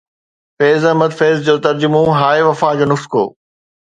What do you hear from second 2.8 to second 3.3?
نسخو